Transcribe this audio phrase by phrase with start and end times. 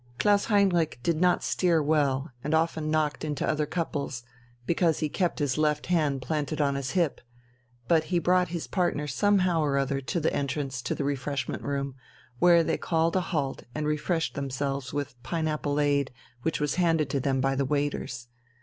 [0.17, 4.23] Klaus Heinrich did not steer well and often knocked into other couples,
[4.65, 7.21] because he kept his left hand planted on his hip,
[7.87, 11.93] but he brought his partner somehow or other to the entrance to the refreshment room,
[12.39, 16.09] where they called a halt and refreshed themselves with pineappleade
[16.41, 18.27] which was handed to them by the waiters.